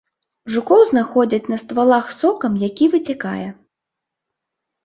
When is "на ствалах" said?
1.53-2.09